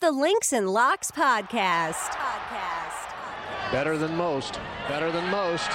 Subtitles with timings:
[0.00, 1.92] the Links and Locks podcast.
[1.92, 3.12] Podcast.
[3.70, 4.58] Better than most.
[4.88, 5.68] Better than most.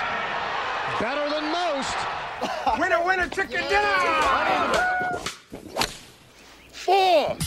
[1.00, 1.96] Better than most.
[2.80, 5.20] winner, winner, chicken dinner.
[6.72, 7.38] Four.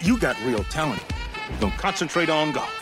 [0.00, 1.02] You got real talent.
[1.60, 2.77] Don't concentrate on golf.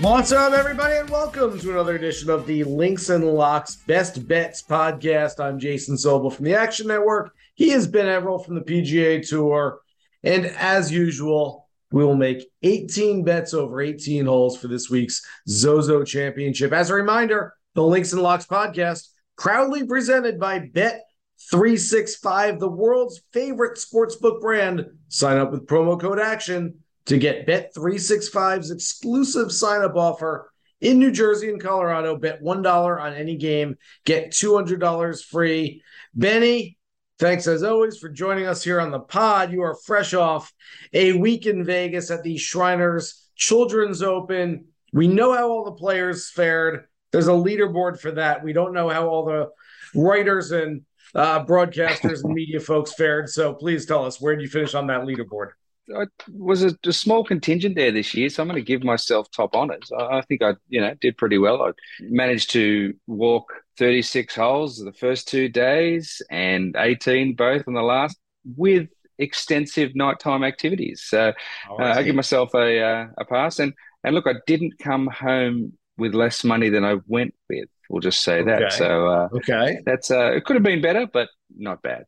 [0.00, 4.62] What's up, everybody, and welcome to another edition of the Links and Locks Best Bets
[4.62, 5.40] podcast.
[5.40, 7.34] I'm Jason Sobel from the Action Network.
[7.56, 9.80] He is Ben Everill from the PGA Tour.
[10.22, 16.04] And as usual, we will make 18 bets over 18 holes for this week's Zozo
[16.04, 16.72] Championship.
[16.72, 21.02] As a reminder, the Links and Locks podcast, proudly presented by Bet
[21.50, 24.86] 365, the world's favorite sportsbook brand.
[25.08, 31.10] Sign up with promo code ACTION to get Bet365's exclusive sign up offer in New
[31.10, 32.16] Jersey and Colorado.
[32.16, 35.82] Bet $1 on any game, get $200 free.
[36.14, 36.76] Benny,
[37.18, 39.52] thanks as always for joining us here on the pod.
[39.52, 40.52] You are fresh off
[40.92, 44.66] a week in Vegas at the Shriners Children's Open.
[44.92, 46.84] We know how all the players fared.
[47.10, 48.44] There's a leaderboard for that.
[48.44, 49.48] We don't know how all the
[49.94, 50.82] writers and
[51.14, 53.30] uh, broadcasters and media folks fared.
[53.30, 55.52] So please tell us where did you finish on that leaderboard?
[55.96, 59.30] I was a, a, small contingent there this year, so I'm going to give myself
[59.30, 59.90] top honors.
[59.96, 61.62] I, I, think I, you know, did pretty well.
[61.62, 67.82] I managed to walk 36 holes the first two days and 18 both on the
[67.82, 68.18] last
[68.56, 68.88] with
[69.18, 71.02] extensive nighttime activities.
[71.06, 71.32] So
[71.70, 73.58] oh, uh, I give myself a uh, a pass.
[73.58, 73.72] And
[74.04, 77.68] and look, I didn't come home with less money than I went with.
[77.88, 78.50] We'll just say okay.
[78.50, 78.72] that.
[78.72, 82.04] So uh, okay, that's uh, it could have been better, but not bad.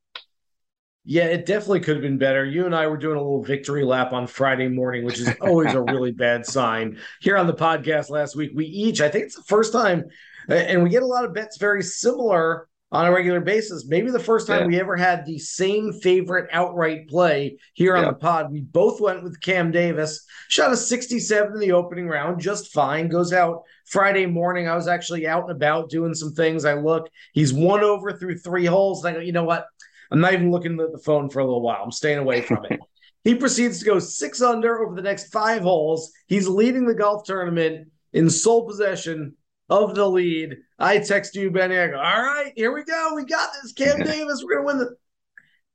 [1.04, 2.44] Yeah, it definitely could have been better.
[2.44, 5.72] You and I were doing a little victory lap on Friday morning, which is always
[5.72, 6.98] a really bad sign.
[7.20, 10.04] Here on the podcast last week, we each, I think it's the first time,
[10.48, 13.86] and we get a lot of bets very similar on a regular basis.
[13.86, 14.66] Maybe the first time yeah.
[14.66, 18.02] we ever had the same favorite outright play here yeah.
[18.02, 18.50] on the pod.
[18.50, 23.08] We both went with Cam Davis, shot a 67 in the opening round, just fine.
[23.08, 24.68] Goes out Friday morning.
[24.68, 26.64] I was actually out and about doing some things.
[26.64, 29.04] I look, he's one over through three holes.
[29.04, 29.66] And I go, you know what?
[30.10, 31.82] I'm not even looking at the phone for a little while.
[31.82, 32.80] I'm staying away from it.
[33.24, 36.12] he proceeds to go six under over the next five holes.
[36.26, 39.34] He's leading the golf tournament in sole possession
[39.68, 40.56] of the lead.
[40.78, 41.78] I text you, Benny.
[41.78, 43.12] I go, all right, here we go.
[43.14, 43.72] We got this.
[43.72, 44.96] Cam Davis, we're going to win the.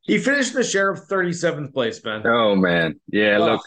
[0.02, 2.22] He finished the share of 37th place, Ben.
[2.28, 3.00] Oh, man.
[3.08, 3.46] Yeah, oh.
[3.46, 3.62] look,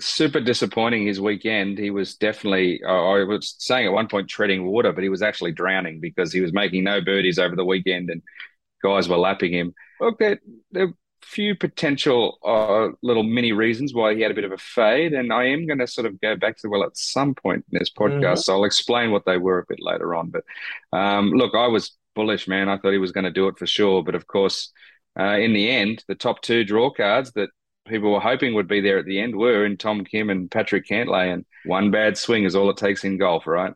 [0.00, 1.78] super disappointing his weekend.
[1.78, 5.52] He was definitely, I was saying at one point, treading water, but he was actually
[5.52, 8.20] drowning because he was making no birdies over the weekend and
[8.82, 9.74] guys were lapping him.
[10.00, 14.44] Look, there, there are few potential uh, little mini reasons why he had a bit
[14.44, 16.96] of a fade, and I am going to sort of go back to well at
[16.96, 18.20] some point in this podcast.
[18.20, 18.40] Mm-hmm.
[18.40, 20.30] So I'll explain what they were a bit later on.
[20.30, 20.44] But
[20.96, 22.68] um, look, I was bullish, man.
[22.68, 24.72] I thought he was going to do it for sure, but of course,
[25.18, 27.50] uh, in the end, the top two draw cards that
[27.86, 30.86] people were hoping would be there at the end were in Tom Kim and Patrick
[30.86, 33.74] Cantlay, and one bad swing is all it takes in golf, right?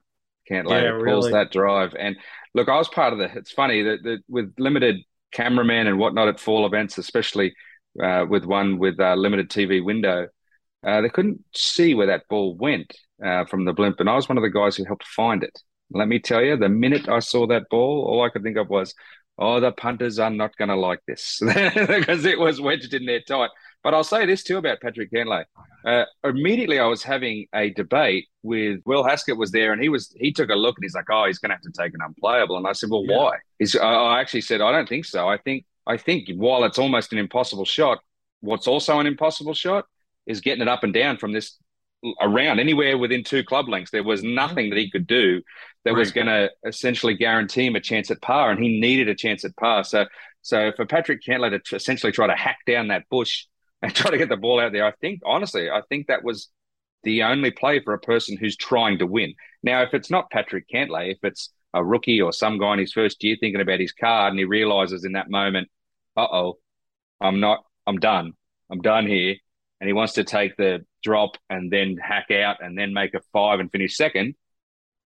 [0.50, 1.32] Cantlay yeah, pulls really.
[1.32, 2.16] that drive, and
[2.56, 3.30] look, I was part of the.
[3.36, 4.96] It's funny that, that with limited
[5.30, 7.54] cameraman and whatnot at fall events, especially
[8.02, 10.26] uh, with one with a limited TV window,
[10.84, 14.28] uh, they couldn't see where that ball went uh, from the blimp, and I was
[14.28, 15.56] one of the guys who helped find it.
[15.90, 18.70] Let me tell you, the minute I saw that ball, all I could think of
[18.70, 18.94] was,
[19.38, 21.40] "Oh, the punters are not going to like this
[21.86, 23.50] because it was wedged in there tight."
[23.82, 25.44] But I'll say this too about Patrick Cantlay.
[25.84, 30.14] Uh, immediately, I was having a debate with Will Haskett was there, and he was
[30.18, 32.00] he took a look and he's like, "Oh, he's going to have to take an
[32.04, 33.16] unplayable." And I said, "Well, yeah.
[33.16, 35.28] why?" He's, I actually said, "I don't think so.
[35.28, 38.00] I think I think while it's almost an impossible shot,
[38.40, 39.86] what's also an impossible shot
[40.26, 41.56] is getting it up and down from this
[42.20, 43.90] around anywhere within two club lengths.
[43.90, 45.42] There was nothing that he could do
[45.84, 49.14] that was going to essentially guarantee him a chance at par, and he needed a
[49.14, 49.84] chance at par.
[49.84, 50.06] So,
[50.42, 53.46] so for Patrick Cantlay to essentially try to hack down that bush
[53.82, 54.86] and try to get the ball out there.
[54.86, 56.48] I think, honestly, I think that was
[57.02, 59.34] the only play for a person who's trying to win.
[59.62, 62.92] Now, if it's not Patrick Cantlay, if it's a rookie or some guy in his
[62.92, 65.68] first year thinking about his card and he realizes in that moment,
[66.16, 66.58] uh oh,
[67.20, 68.32] I'm not, I'm done.
[68.70, 69.36] I'm done here.
[69.80, 73.20] And he wants to take the drop and then hack out and then make a
[73.32, 74.34] five and finish second.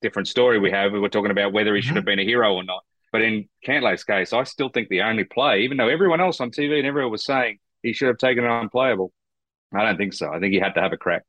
[0.01, 0.93] Different story we have.
[0.93, 2.11] We were talking about whether he should have mm-hmm.
[2.11, 2.85] been a hero or not.
[3.11, 6.53] But in Cantlay's case, I still think the only play, even though everyone else on
[6.53, 9.13] TV and everyone was saying he should have taken it unplayable.
[9.75, 10.33] I don't think so.
[10.33, 11.25] I think he had to have a crack.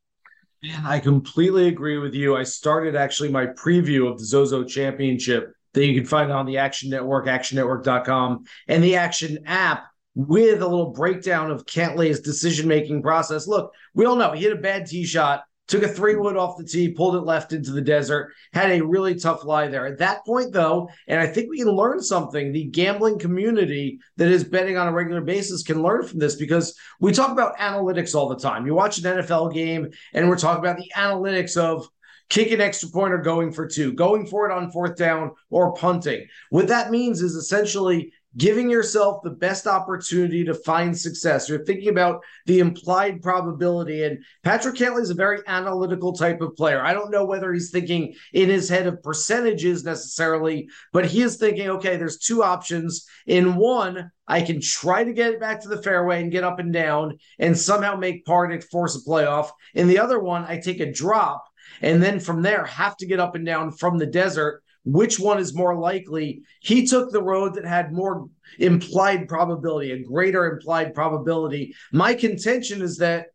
[0.62, 2.38] Man, I completely agree with you.
[2.38, 6.60] I started actually my preview of the Zozo Championship that you can find on the
[6.60, 13.02] Action Network, actionnetwork.com, and the Action app with a little breakdown of Cantlay's decision making
[13.02, 13.48] process.
[13.48, 16.58] Look, we all know he hit a bad tee shot took a three wood off
[16.58, 19.86] the tee, pulled it left into the desert, had a really tough lie there.
[19.86, 24.30] At that point, though, and I think we can learn something, the gambling community that
[24.30, 28.16] is betting on a regular basis can learn from this because we talk about analytics
[28.16, 28.66] all the time.
[28.66, 31.88] You watch an NFL game and we're talking about the analytics of
[32.30, 35.74] kick an extra point or going for two, going for it on fourth down or
[35.74, 36.28] punting.
[36.50, 41.50] What that means is essentially giving yourself the best opportunity to find success.
[41.50, 44.04] You're thinking about the implied probability.
[44.04, 46.82] And Patrick Cantlay is a very analytical type of player.
[46.84, 51.38] I don't know whether he's thinking in his head of percentages necessarily, but he is
[51.38, 53.06] thinking, okay, there's two options.
[53.26, 56.60] In one, I can try to get it back to the fairway and get up
[56.60, 59.50] and down and somehow make par and force a playoff.
[59.74, 61.46] In the other one, I take a drop
[61.82, 65.40] and then from there have to get up and down from the desert which one
[65.40, 66.42] is more likely.
[66.62, 68.28] He took the road that had more
[68.58, 71.76] implied probability, a greater implied probability.
[71.92, 73.28] My contention is that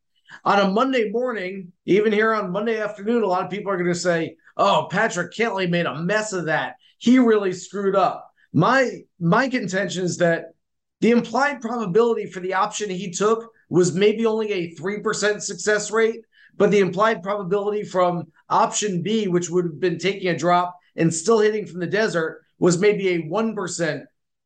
[0.44, 3.92] on a Monday morning, even here on Monday afternoon, a lot of people are going
[3.92, 6.74] to say, "Oh, Patrick Cantlay made a mess of that.
[6.98, 10.54] He really screwed up." My my contention is that
[11.00, 16.20] the implied probability for the option he took was maybe only a 3% success rate,
[16.56, 21.12] but the implied probability from option B, which would have been taking a drop and
[21.12, 24.04] still hitting from the desert was maybe a 1%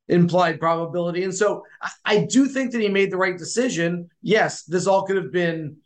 [0.08, 1.24] implied probability.
[1.24, 1.62] And so
[2.04, 4.08] I, do think that he made the right decision.
[4.22, 5.76] Yes, this all could have been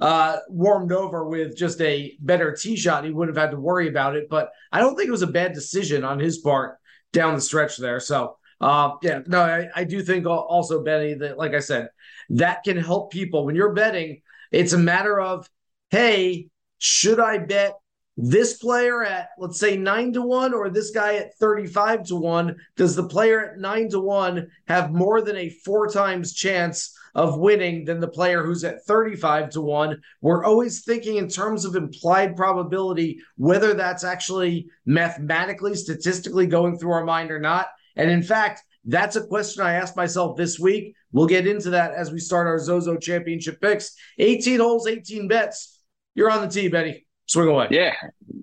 [0.00, 3.04] uh, warmed over with just a better tee shot.
[3.04, 4.28] He wouldn't have had to worry about it.
[4.30, 6.78] But I don't think it was a bad decision on his part
[7.12, 8.00] down the stretch there.
[8.00, 11.88] So, uh, yeah, no, I, I do think also, Benny, that, like I said,
[12.30, 13.44] that can help people.
[13.44, 14.22] When you're betting,
[14.52, 15.48] it's a matter of,
[15.90, 16.48] hey,
[16.78, 17.74] should I bet
[18.16, 22.56] this player at let's say 9 to 1 or this guy at 35 to 1
[22.76, 27.38] does the player at 9 to 1 have more than a four times chance of
[27.38, 31.74] winning than the player who's at 35 to 1 we're always thinking in terms of
[31.74, 38.22] implied probability whether that's actually mathematically statistically going through our mind or not and in
[38.22, 40.96] fact that's a question I asked myself this week.
[41.12, 43.94] We'll get into that as we start our Zozo Championship picks.
[44.18, 45.78] 18 holes, 18 bets.
[46.16, 47.06] You're on the tee, Benny.
[47.32, 47.68] Swing away.
[47.70, 47.94] Yeah,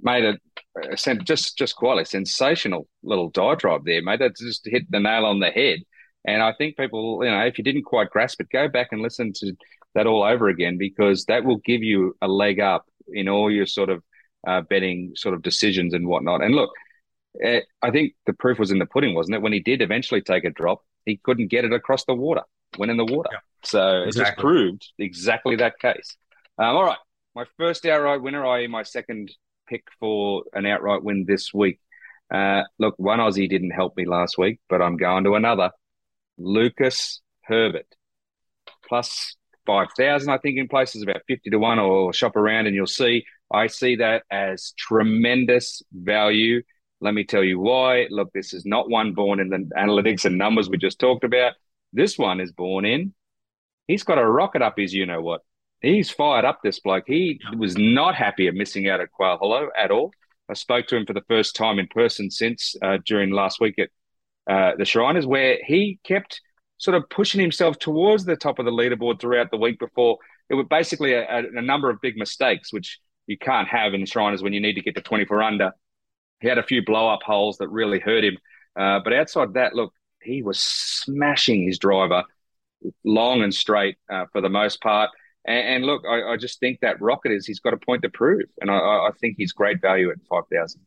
[0.01, 0.41] made it
[1.23, 4.19] just just quite a sensational little diatribe there, mate.
[4.19, 5.79] That just hit the nail on the head.
[6.25, 9.01] And I think people, you know, if you didn't quite grasp it, go back and
[9.01, 9.53] listen to
[9.93, 13.65] that all over again because that will give you a leg up in all your
[13.65, 14.03] sort of
[14.47, 16.43] uh, betting sort of decisions and whatnot.
[16.43, 16.71] And look,
[17.45, 19.41] uh, I think the proof was in the pudding, wasn't it?
[19.41, 22.41] When he did eventually take a drop, he couldn't get it across the water,
[22.77, 23.29] went in the water.
[23.31, 24.21] Yeah, so exactly.
[24.21, 26.17] it just proved exactly that case.
[26.57, 26.97] Um, all right,
[27.35, 29.31] my first outright winner, i.e., my second
[29.67, 31.79] pick for an outright win this week.
[32.33, 35.71] Uh, look, one Aussie didn't help me last week, but I'm going to another.
[36.37, 37.87] Lucas Herbert,
[38.87, 39.35] plus
[39.65, 43.25] 5,000, I think, in places about 50 to 1, or shop around and you'll see.
[43.51, 46.61] I see that as tremendous value.
[47.01, 48.07] Let me tell you why.
[48.09, 51.53] Look, this is not one born in the analytics and numbers we just talked about.
[51.93, 53.13] This one is born in.
[53.87, 55.41] He's got a rocket up his you know what
[55.81, 57.05] he's fired up this bloke.
[57.07, 60.11] He was not happy of missing out at Quail Hollow at all.
[60.49, 63.77] I spoke to him for the first time in person since uh, during last week
[63.77, 63.89] at
[64.49, 66.41] uh, the Shriners, where he kept
[66.77, 70.17] sort of pushing himself towards the top of the leaderboard throughout the week before.
[70.49, 74.07] It was basically a, a number of big mistakes, which you can't have in the
[74.07, 75.71] Shriners when you need to get to 24 under.
[76.39, 78.37] He had a few blow up holes that really hurt him.
[78.75, 82.23] Uh, but outside that, look, he was smashing his driver
[83.03, 85.09] long and straight uh, for the most part.
[85.45, 88.09] And, and look, I, I, just think that Rocket is he's got a point to
[88.09, 90.81] prove, and I, I think he's great value at five thousand.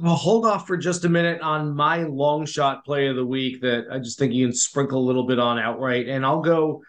[0.00, 3.60] Well, hold off for just a minute on my long shot play of the week
[3.62, 6.82] that I just think you can sprinkle a little bit on outright, and I'll go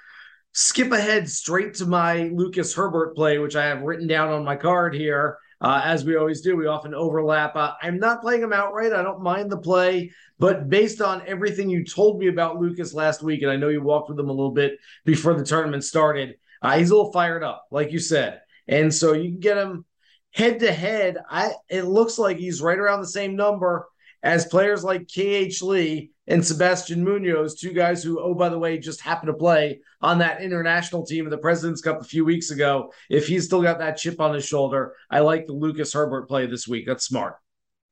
[0.54, 4.56] skip ahead straight to my Lucas Herbert play, which I have written down on my
[4.56, 5.38] card here.
[5.62, 7.56] Uh, as we always do, we often overlap.
[7.56, 8.94] Uh, I'm not playing him outright.
[8.94, 13.22] I don't mind the play, but based on everything you told me about Lucas last
[13.22, 16.36] week, and I know you walked with him a little bit before the tournament started,
[16.62, 19.86] uh, he's a little fired up, like you said, and so you can get him
[20.32, 21.18] head to head.
[21.30, 23.88] I it looks like he's right around the same number
[24.22, 28.78] as players like KH Lee and Sebastian Munoz, two guys who, oh, by the way,
[28.78, 32.52] just happened to play on that international team of the President's Cup a few weeks
[32.52, 32.94] ago.
[33.10, 36.46] If he's still got that chip on his shoulder, I like the Lucas Herbert play
[36.46, 36.86] this week.
[36.86, 37.36] That's smart.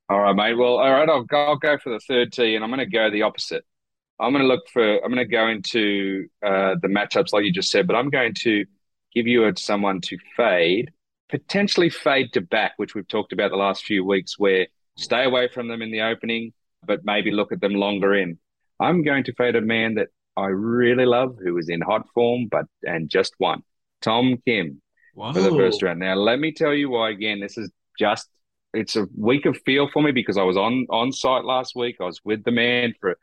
[0.10, 0.54] All right, mate.
[0.54, 2.86] Well, all right, I'll go, I'll go for the third tee, and I'm going to
[2.86, 3.66] go the opposite.
[4.20, 5.04] I'm going to look for.
[5.04, 8.34] I'm going to go into uh, the matchups like you just said, but I'm going
[8.36, 8.66] to
[9.14, 10.92] give you a, someone to fade,
[11.30, 15.50] potentially fade to back, which we've talked about the last few weeks, where stay away
[15.54, 16.54] from them in the opening,
[16.86, 18.40] but maybe look at them longer in.
[18.80, 22.48] I'm going to fade a man that I really love, who is in hot form,
[22.50, 23.64] but and just won.
[24.02, 24.82] Tom Kim.
[25.34, 26.00] for the first round.
[26.00, 27.10] Now, let me tell you why.
[27.10, 28.28] Again, this is just
[28.74, 31.98] it's a week of feel for me because I was on on site last week.
[32.00, 33.18] I was with the man for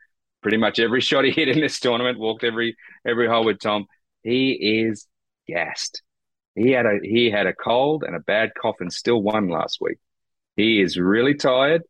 [0.45, 2.19] pretty much every shot he hit in this tournament.
[2.19, 3.87] Walked every every hole with Tom.
[4.21, 5.07] He is
[5.47, 6.03] gassed.
[6.53, 9.79] He had a he had a cold and a bad cough and still won last
[9.81, 9.97] week.
[10.55, 11.81] He is really tired,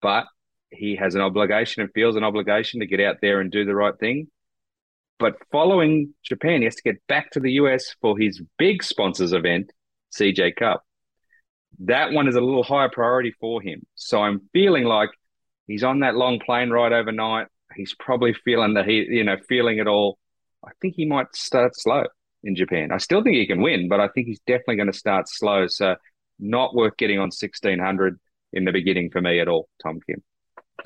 [0.00, 0.26] but
[0.70, 3.74] he has an obligation and feels an obligation to get out there and do the
[3.74, 4.28] right thing.
[5.18, 9.32] But following Japan, he has to get back to the US for his big sponsors
[9.32, 9.72] event,
[10.16, 10.84] CJ Cup.
[11.80, 13.84] That one is a little higher priority for him.
[13.96, 15.10] So I'm feeling like
[15.66, 17.48] he's on that long plane ride overnight.
[17.76, 20.18] He's probably feeling the heat, you know, feeling it all.
[20.64, 22.04] I think he might start slow
[22.42, 22.90] in Japan.
[22.92, 25.66] I still think he can win, but I think he's definitely going to start slow.
[25.66, 25.96] So
[26.38, 28.18] not worth getting on 1600
[28.52, 30.22] in the beginning for me at all, Tom Kim.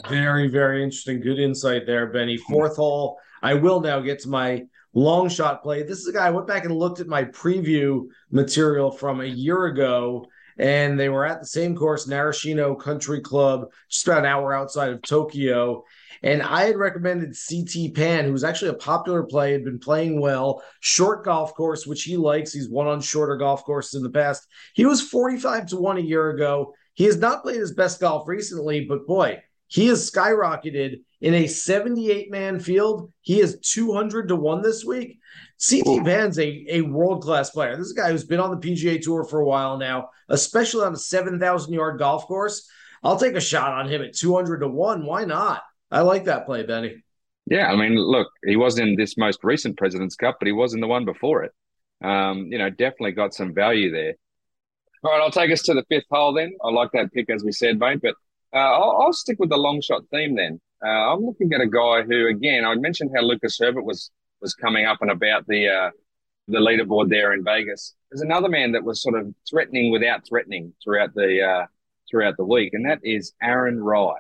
[0.09, 1.20] Very, very interesting.
[1.20, 2.37] Good insight there, Benny.
[2.37, 3.18] Fourth hole.
[3.42, 5.82] I will now get to my long shot play.
[5.82, 9.26] This is a guy I went back and looked at my preview material from a
[9.26, 10.26] year ago,
[10.61, 14.93] and they were at the same course, Narashino Country Club, just about an hour outside
[14.93, 15.85] of Tokyo.
[16.23, 20.21] And I had recommended CT Pan, who was actually a popular play, had been playing
[20.21, 22.52] well, short golf course, which he likes.
[22.52, 24.47] He's won on shorter golf courses in the past.
[24.75, 26.75] He was 45 to 1 a year ago.
[26.93, 31.47] He has not played his best golf recently, but boy, he has skyrocketed in a
[31.47, 33.12] 78 man field.
[33.21, 35.19] He is 200 to 1 this week.
[35.69, 37.77] CT Pan's a, a world class player.
[37.77, 40.87] This is a guy who's been on the PGA Tour for a while now, especially
[40.87, 42.69] on a 7,000 yard golf course.
[43.03, 45.05] I'll take a shot on him at 200 to 1.
[45.05, 45.62] Why not?
[45.91, 47.03] I like that play, Benny.
[47.47, 50.75] Yeah, I mean, look, he was in this most recent President's Cup, but he was
[50.75, 51.53] in the one before it.
[52.03, 54.15] Um, you know, definitely got some value there.
[55.03, 56.53] All right, I'll take us to the fifth hole then.
[56.62, 58.00] I like that pick, as we said, mate.
[58.03, 58.15] But
[58.53, 60.61] uh, I'll, I'll, stick with the long shot theme then.
[60.84, 64.10] Uh, I'm looking at a guy who, again, I mentioned how Lucas Herbert was
[64.40, 65.90] was coming up and about the uh,
[66.49, 67.94] the leaderboard there in Vegas.
[68.10, 71.66] There's another man that was sort of threatening without threatening throughout the uh,
[72.10, 74.14] throughout the week, and that is Aaron Rai.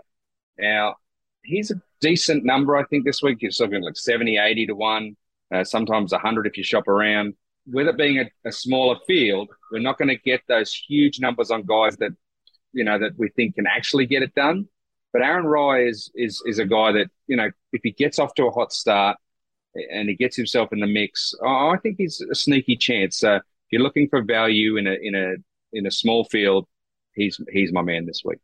[0.58, 0.96] Now,
[1.42, 3.38] he's a decent number, I think, this week.
[3.40, 5.16] You're talking like 70, 80 to 1,
[5.54, 7.34] uh, sometimes 100 if you shop around.
[7.66, 11.50] With it being a, a smaller field, we're not going to get those huge numbers
[11.50, 12.12] on guys that
[12.72, 14.68] you know that we think can actually get it done.
[15.12, 18.34] But Aaron Rai is is is a guy that you know if he gets off
[18.34, 19.16] to a hot start
[19.74, 23.22] and he gets himself in the mix, I think he's a sneaky chance.
[23.22, 25.34] If you're looking for value in a in a
[25.72, 26.66] in a small field,
[27.14, 28.38] he's he's my man this week.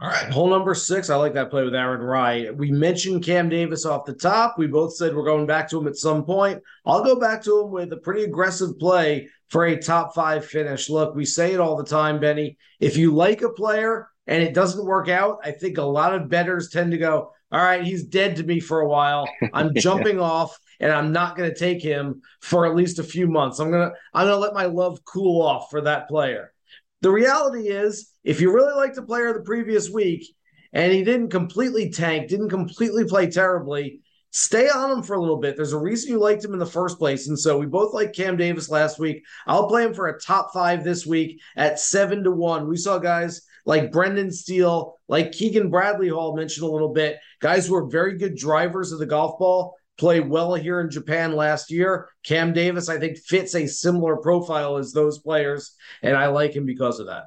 [0.00, 1.10] All right, hole number six.
[1.10, 2.50] I like that play with Aaron Rai.
[2.52, 4.56] We mentioned Cam Davis off the top.
[4.56, 6.62] We both said we're going back to him at some point.
[6.86, 10.88] I'll go back to him with a pretty aggressive play for a top five finish.
[10.88, 12.58] Look, we say it all the time, Benny.
[12.78, 16.28] If you like a player and it doesn't work out, I think a lot of
[16.28, 19.26] betters tend to go, all right, he's dead to me for a while.
[19.54, 23.26] I'm jumping off and I'm not going to take him for at least a few
[23.26, 23.58] months.
[23.58, 26.52] I'm going to I'm going to let my love cool off for that player.
[27.00, 30.26] The reality is, if you really liked the player the previous week
[30.74, 35.38] and he didn't completely tank, didn't completely play terribly, stay on him for a little
[35.38, 35.56] bit.
[35.56, 37.28] There's a reason you liked him in the first place.
[37.28, 39.24] And so we both liked Cam Davis last week.
[39.46, 42.68] I'll play him for a top five this week at seven to one.
[42.68, 47.66] We saw guys like Brendan Steele, like Keegan Bradley Hall mentioned a little bit, guys
[47.66, 51.70] who are very good drivers of the golf ball play well here in Japan last
[51.70, 52.08] year.
[52.24, 56.64] Cam Davis, I think, fits a similar profile as those players, and I like him
[56.64, 57.24] because of that.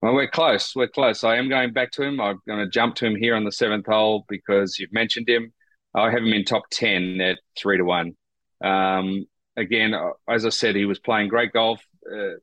[0.00, 0.72] Well, we're close.
[0.76, 1.24] We're close.
[1.24, 2.20] I am going back to him.
[2.20, 5.52] I'm going to jump to him here on the seventh hole because you've mentioned him.
[5.96, 8.12] I have him in top 10 at three to one.
[8.62, 9.26] Um,
[9.56, 9.94] again,
[10.28, 12.34] as I said, he was playing great golf uh,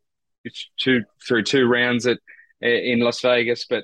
[0.77, 2.17] two, through two rounds at
[2.61, 3.83] in Las Vegas, but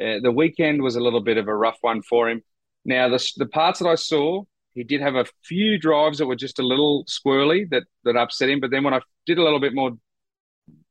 [0.00, 2.42] uh, the weekend was a little bit of a rough one for him.
[2.84, 4.42] Now, the, the parts that I saw,
[4.74, 8.48] he did have a few drives that were just a little squirrely that that upset
[8.48, 8.60] him.
[8.60, 9.92] But then when I did a little bit more,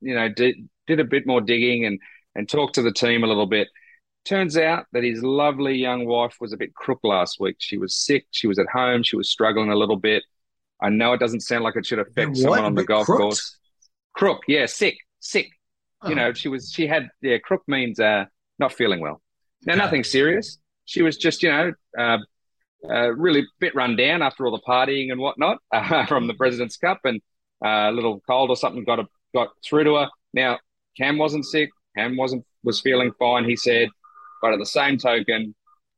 [0.02, 0.56] you know, did,
[0.88, 2.00] did a bit more digging and
[2.36, 3.68] and talked to the team a little bit,
[4.26, 7.58] turns out that his lovely young wife was a bit crook last week.
[7.60, 8.26] She was sick.
[8.32, 9.04] She was at home.
[9.04, 10.24] She was struggling a little bit.
[10.82, 13.22] I know it doesn't sound like it should affect someone on the golf crooked?
[13.22, 13.58] course.
[14.14, 15.48] Crook, yeah, sick, sick.
[16.04, 16.10] Oh.
[16.10, 16.72] You know, she was.
[16.72, 17.10] She had.
[17.22, 18.26] Yeah, crook means uh,
[18.60, 19.22] not feeling well.
[19.66, 20.60] Now, nothing serious.
[20.86, 22.18] She was just, you know, uh,
[22.90, 26.78] uh, really bit run down after all the partying and whatnot uh, from the President's
[26.78, 27.22] Cup, and
[27.64, 30.10] uh, a little cold or something got a, got through to her.
[30.34, 30.60] Now
[30.98, 31.70] Cam wasn't sick.
[31.98, 33.46] Cam wasn't was feeling fine.
[33.46, 33.90] He said,
[34.42, 35.56] but at the same token,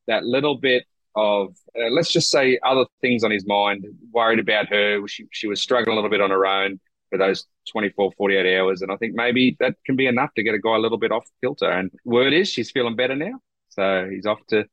[0.07, 0.83] that little bit
[1.15, 5.07] of uh, let's just say other things on his mind, worried about her.
[5.07, 6.79] She she was struggling a little bit on her own
[7.15, 10.53] for those 24, 48 hours, and I think maybe that can be enough to get
[10.53, 11.69] a guy a little bit off kilter.
[11.69, 14.65] And word is she's feeling better now, so he's off to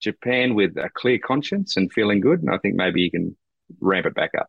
[0.00, 2.40] Japan with a clear conscience and feeling good.
[2.40, 3.36] And I think maybe you can
[3.80, 4.48] ramp it back up.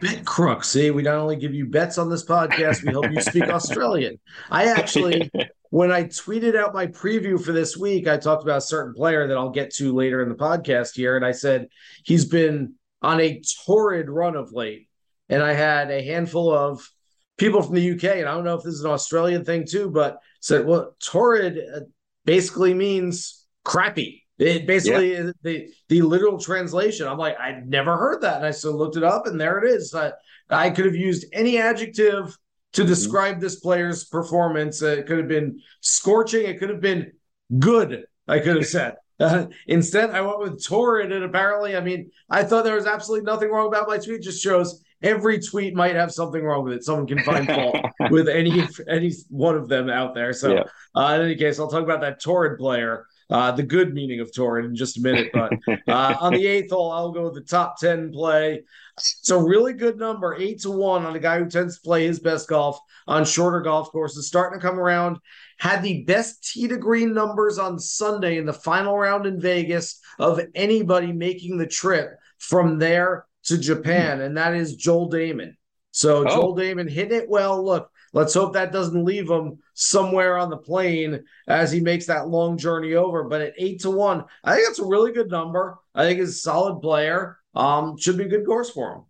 [0.00, 0.64] Bet crook.
[0.64, 4.18] See, we not only give you bets on this podcast, we help you speak Australian.
[4.50, 5.30] I actually,
[5.70, 9.28] when I tweeted out my preview for this week, I talked about a certain player
[9.28, 11.16] that I'll get to later in the podcast here.
[11.16, 11.68] And I said
[12.04, 14.85] he's been on a torrid run of late.
[15.28, 16.88] And I had a handful of
[17.36, 19.90] people from the UK, and I don't know if this is an Australian thing too,
[19.90, 21.80] but said, well, torrid uh,
[22.24, 24.24] basically means crappy.
[24.38, 25.30] It basically yeah.
[25.42, 27.08] the the literal translation.
[27.08, 29.70] I'm like, I'd never heard that, and I so looked it up, and there it
[29.70, 29.94] is.
[29.94, 30.12] I,
[30.50, 32.36] I could have used any adjective
[32.74, 32.88] to mm-hmm.
[32.88, 33.40] describe mm-hmm.
[33.40, 34.82] this player's performance.
[34.82, 36.44] It could have been scorching.
[36.44, 37.12] It could have been
[37.58, 38.04] good.
[38.28, 38.96] I could have said.
[39.18, 43.24] Uh, instead, I went with torrid, and apparently, I mean, I thought there was absolutely
[43.24, 44.20] nothing wrong about my tweet.
[44.20, 46.84] Just shows every tweet might have something wrong with it.
[46.84, 47.76] Someone can find fault
[48.10, 50.32] with any any one of them out there.
[50.32, 50.62] So, yeah.
[50.94, 54.32] uh, in any case, I'll talk about that torrid player uh, the good meaning of
[54.32, 55.30] torrid in just a minute.
[55.32, 55.52] But
[55.88, 58.62] uh, on the eighth hole, I'll go with the top 10 play.
[58.96, 62.06] It's a really good number, eight to one on a guy who tends to play
[62.06, 65.18] his best golf on shorter golf courses, starting to come around.
[65.58, 70.00] Had the best tee to green numbers on Sunday in the final round in Vegas
[70.18, 75.56] of anybody making the trip from there to Japan, and that is Joel Dahmen.
[75.90, 76.30] So oh.
[76.30, 77.64] Joel Dahmen hit it well.
[77.64, 82.28] Look, Let's hope that doesn't leave him somewhere on the plane as he makes that
[82.28, 83.24] long journey over.
[83.24, 85.78] But at eight to one, I think that's a really good number.
[85.94, 87.38] I think he's a solid player.
[87.54, 89.02] Um, should be a good course for him.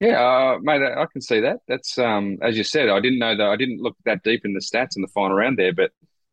[0.00, 1.60] Yeah, uh, mate, I can see that.
[1.66, 2.90] That's um, as you said.
[2.90, 3.46] I didn't know that.
[3.46, 5.92] I didn't look that deep in the stats in the final round there, but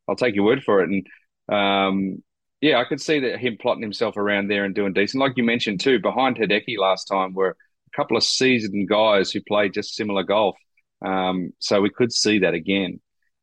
[0.10, 0.90] I'll take your word for it.
[0.90, 1.08] And
[1.48, 2.24] um,
[2.62, 5.20] yeah, I could see that him plotting himself around there and doing decent.
[5.20, 9.42] Like you mentioned too, behind Hideki last time were a couple of seasoned guys who
[9.42, 10.56] played just similar golf.
[11.04, 13.02] Um, so we could see that again.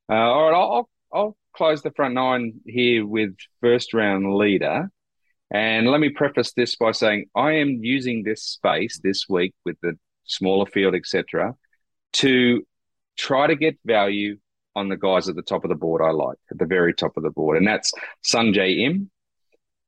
[0.08, 4.88] Uh, all right, I'll, I'll close the front nine here with first round leader.
[5.50, 9.76] And let me preface this by saying I am using this space this week with
[9.82, 11.54] the smaller field, etc.,
[12.14, 12.62] to
[13.16, 14.36] try to get value
[14.76, 17.16] on the guys at the top of the board I like, at the very top
[17.16, 17.56] of the board.
[17.56, 17.92] And that's
[18.24, 19.10] Sungjae Im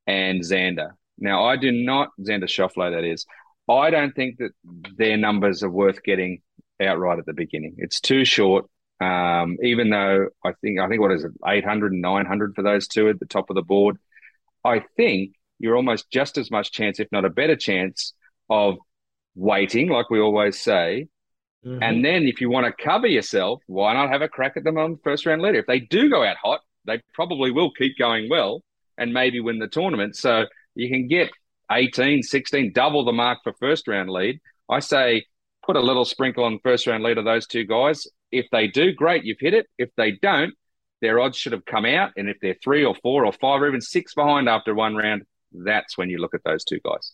[0.06, 0.90] and Xander.
[1.18, 3.26] Now, I do not, Xander Schauffele, that is,
[3.68, 4.50] I don't think that
[4.96, 6.40] their numbers are worth getting
[6.80, 7.76] outright at the beginning.
[7.78, 8.66] It's too short.
[9.00, 12.86] Um, even though I think I think what is it 800 and 900 for those
[12.86, 13.96] two at the top of the board.
[14.62, 18.12] I think you're almost just as much chance, if not a better chance,
[18.50, 18.76] of
[19.34, 21.08] waiting, like we always say.
[21.64, 21.82] Mm-hmm.
[21.82, 24.78] And then if you want to cover yourself, why not have a crack at them
[24.78, 25.58] on first round leader?
[25.58, 28.62] If they do go out hot, they probably will keep going well
[28.96, 30.16] and maybe win the tournament.
[30.16, 31.30] So you can get
[31.70, 34.40] 18, 16, double the mark for first round lead.
[34.68, 35.26] I say
[35.64, 38.06] put a little sprinkle on first round lead of those two guys.
[38.32, 39.66] If they do, great, you've hit it.
[39.78, 40.54] If they don't,
[41.00, 42.12] their odds should have come out.
[42.16, 45.22] And if they're three or four or five or even six behind after one round,
[45.52, 47.12] that's when you look at those two guys.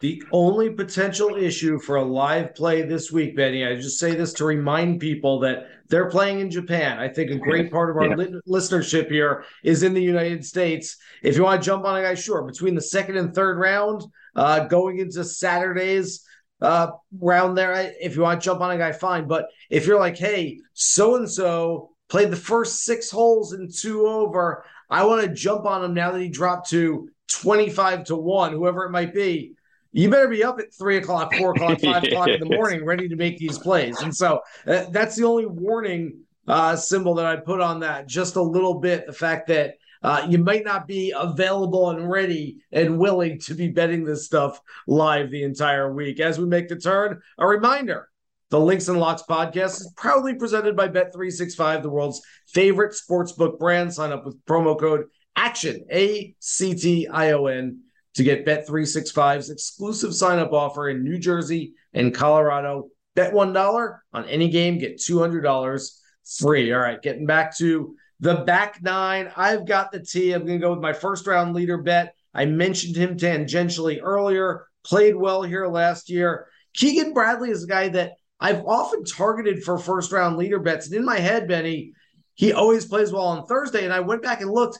[0.00, 4.34] The only potential issue for a live play this week, Benny, I just say this
[4.34, 6.98] to remind people that they're playing in Japan.
[6.98, 8.14] I think a great part of our yeah.
[8.14, 10.98] li- listenership here is in the United States.
[11.22, 14.04] If you want to jump on a guy, sure, between the second and third round,
[14.34, 16.26] uh, going into Saturdays,
[16.60, 17.94] uh, round there.
[18.00, 19.26] If you want to jump on a guy, fine.
[19.26, 24.06] But if you're like, hey, so and so played the first six holes in two
[24.06, 28.52] over, I want to jump on him now that he dropped to 25 to one,
[28.52, 29.55] whoever it might be.
[29.96, 33.08] You better be up at three o'clock, four o'clock, five o'clock in the morning, ready
[33.08, 33.98] to make these plays.
[34.02, 38.06] And so uh, that's the only warning uh, symbol that I put on that.
[38.06, 39.06] Just a little bit.
[39.06, 43.68] The fact that uh, you might not be available and ready and willing to be
[43.68, 46.20] betting this stuff live the entire week.
[46.20, 48.10] As we make the turn, a reminder
[48.50, 53.94] the Links and Locks podcast is proudly presented by Bet365, the world's favorite sportsbook brand.
[53.94, 55.06] Sign up with promo code
[55.36, 57.80] ACTION, A C T I O N,
[58.16, 62.88] to get Bet365's exclusive sign up offer in New Jersey and Colorado.
[63.14, 65.90] Bet $1 on any game, get $200
[66.38, 66.72] free.
[66.72, 70.32] All right, getting back to the back nine, I've got the T.
[70.32, 72.14] I'm going to go with my first round leader bet.
[72.32, 76.48] I mentioned him tangentially earlier, played well here last year.
[76.74, 80.86] Keegan Bradley is a guy that I've often targeted for first round leader bets.
[80.86, 81.92] And in my head, Benny,
[82.34, 83.84] he always plays well on Thursday.
[83.84, 84.78] And I went back and looked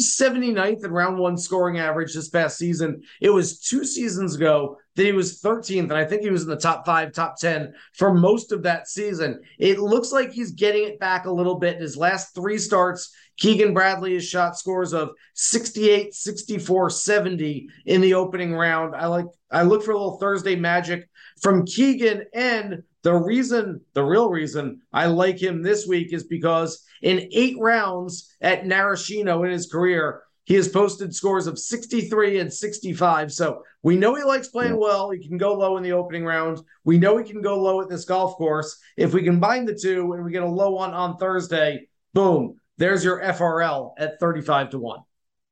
[0.00, 3.02] 79th in round one scoring average this past season.
[3.20, 6.48] It was two seasons ago that he was 13th, and I think he was in
[6.48, 9.40] the top five, top 10 for most of that season.
[9.58, 11.76] It looks like he's getting it back a little bit.
[11.76, 18.00] In his last three starts, Keegan Bradley has shot scores of 68, 64, 70 in
[18.00, 18.94] the opening round.
[18.94, 21.08] I like I look for a little Thursday magic
[21.46, 26.84] from Keegan and the reason, the real reason I like him this week is because
[27.02, 32.52] in eight rounds at Narashino in his career, he has posted scores of 63 and
[32.52, 33.32] 65.
[33.32, 35.12] So we know he likes playing well.
[35.12, 36.62] He can go low in the opening round.
[36.82, 38.76] We know he can go low at this golf course.
[38.96, 43.04] If we combine the two and we get a low one on Thursday, boom, there's
[43.04, 45.00] your FRL at 35 to 1.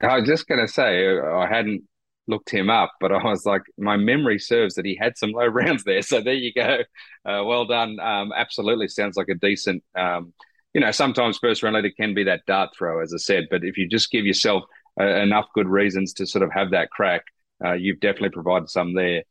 [0.01, 1.85] I was just going to say, uh, I hadn't
[2.27, 5.47] looked him up, but I was like, my memory serves that he had some low
[5.47, 6.03] rounds there.
[6.03, 6.81] So there you go.
[7.25, 7.99] Uh, well done.
[8.01, 10.33] Um, absolutely sounds like a decent, um,
[10.73, 13.65] you know, sometimes first round leader can be that dart throw, as I said, but
[13.65, 14.65] if you just give yourself
[15.01, 17.23] uh, enough good reasons to sort of have that crack,
[17.65, 19.23] uh, you've definitely provided some there.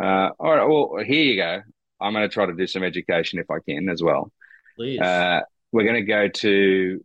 [0.00, 1.60] Uh, all right, well, here you go.
[2.00, 4.32] I'm going to try to do some education if I can as well.
[4.76, 5.00] Please.
[5.00, 5.40] Uh,
[5.72, 7.04] we're going to go to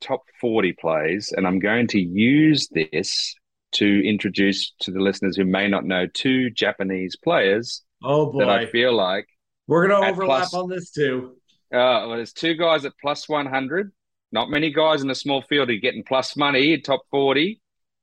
[0.00, 3.34] top 40 plays, and I'm going to use this
[3.72, 7.82] to introduce to the listeners who may not know two Japanese players.
[8.04, 8.40] Oh boy!
[8.40, 9.26] That I feel like
[9.66, 11.36] we're going to overlap plus, on this too.
[11.72, 13.92] Uh, well, there's two guys at plus 100.
[14.30, 17.60] Not many guys in a small field are getting plus money at top 40.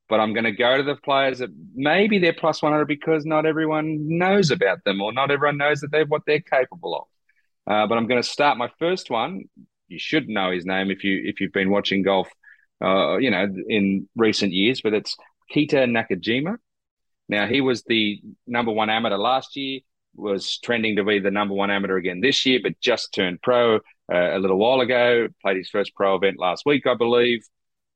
[0.07, 3.45] But I'm going to go to the players that maybe they're plus 100 because not
[3.45, 7.71] everyone knows about them or not everyone knows that they're what they're capable of.
[7.71, 9.43] Uh, but I'm going to start my first one.
[9.87, 12.27] You should know his name if you if you've been watching golf,
[12.83, 14.81] uh, you know, in recent years.
[14.81, 15.15] But it's
[15.53, 16.57] Keita Nakajima.
[17.27, 19.81] Now, he was the number one amateur last year,
[20.15, 23.75] was trending to be the number one amateur again this year, but just turned pro
[23.75, 25.27] uh, a little while ago.
[25.41, 27.43] Played his first pro event last week, I believe.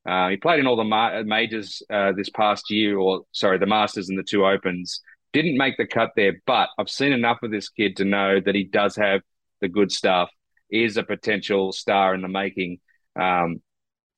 [0.06, 3.66] Uh, he played in all the ma- majors uh, this past year, or sorry, the
[3.66, 5.00] Masters and the two Opens.
[5.32, 8.54] Didn't make the cut there, but I've seen enough of this kid to know that
[8.54, 9.22] he does have
[9.60, 10.30] the good stuff.
[10.70, 12.80] Is a potential star in the making.
[13.16, 13.62] Um,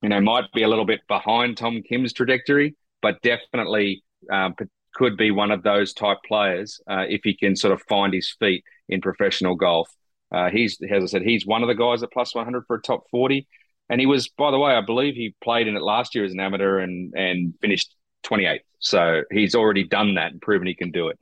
[0.02, 4.52] you know, might be a little bit behind Tom Kim's trajectory, but definitely um,
[4.92, 8.34] could be one of those type players uh, if he can sort of find his
[8.40, 9.88] feet in professional golf.
[10.32, 12.82] Uh, he's, as I said, he's one of the guys at plus 100 for a
[12.82, 13.46] top 40.
[13.88, 16.32] And he was, by the way, I believe he played in it last year as
[16.32, 18.58] an amateur and, and finished 28th.
[18.80, 21.18] So he's already done that and proven he can do it.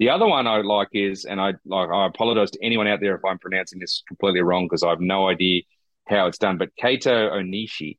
[0.00, 3.14] The other one I like is, and I like, I apologize to anyone out there
[3.14, 5.62] if I'm pronouncing this completely wrong because I have no idea
[6.08, 6.58] how it's done.
[6.58, 7.96] But Kaito Onishi,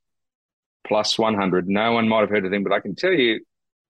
[0.87, 1.67] plus 100.
[1.67, 3.41] No one might have heard of him, but I can tell you,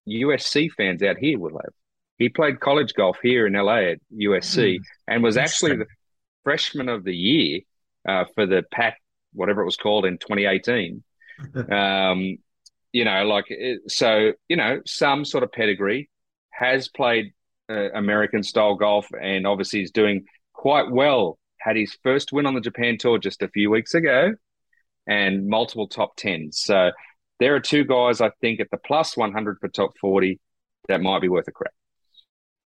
[0.08, 1.74] USC fans out here will have.
[2.18, 5.86] He played college golf here in LA at USC mm, and was actually the
[6.44, 7.62] freshman of the year
[8.08, 8.98] uh, for the Pac,
[9.34, 11.04] whatever it was called in 2018.
[11.72, 12.38] um,
[12.92, 13.46] you know, like,
[13.88, 16.10] so, you know, some sort of pedigree,
[16.50, 17.34] has played
[17.70, 21.40] uh, American style golf, and obviously is doing quite well.
[21.62, 24.34] Had his first win on the Japan Tour just a few weeks ago
[25.10, 26.54] and multiple top 10s.
[26.54, 26.92] So
[27.40, 30.40] there are two guys I think at the plus 100 for top 40
[30.88, 31.74] that might be worth a crack.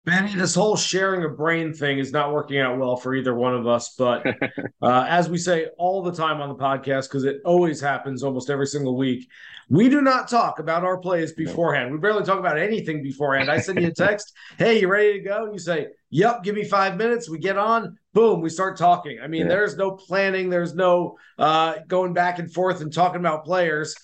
[0.06, 3.54] Benny, this whole sharing a brain thing is not working out well for either one
[3.54, 3.94] of us.
[3.98, 4.26] But
[4.82, 8.50] uh, as we say all the time on the podcast, because it always happens almost
[8.50, 9.28] every single week,
[9.70, 11.92] we do not talk about our plays beforehand.
[11.92, 13.52] We barely talk about anything beforehand.
[13.52, 15.52] I send you a text, hey, you ready to go?
[15.52, 17.30] You say, yep, give me five minutes.
[17.30, 19.20] We get on, boom, we start talking.
[19.22, 19.50] I mean, yeah.
[19.50, 23.96] there's no planning, there's no uh, going back and forth and talking about players.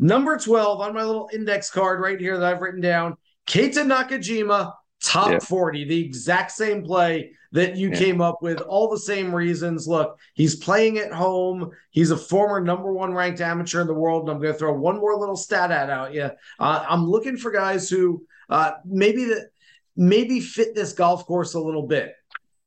[0.00, 4.72] Number 12 on my little index card right here that I've written down Keita Nakajima
[5.00, 5.38] top yeah.
[5.38, 7.98] 40, the exact same play that you yeah.
[7.98, 9.86] came up with, all the same reasons.
[9.86, 11.70] Look, he's playing at home.
[11.90, 14.22] He's a former number one ranked amateur in the world.
[14.22, 16.30] And I'm going to throw one more little stat at out you.
[16.58, 19.50] Uh, I'm looking for guys who uh, maybe that
[19.96, 22.14] maybe fit this golf course a little bit.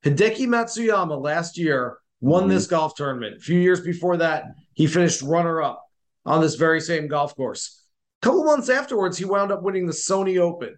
[0.05, 2.51] Hideki Matsuyama last year won mm-hmm.
[2.51, 3.37] this golf tournament.
[3.37, 5.83] A few years before that, he finished runner up
[6.25, 7.81] on this very same golf course.
[8.21, 10.77] A couple months afterwards, he wound up winning the Sony Open.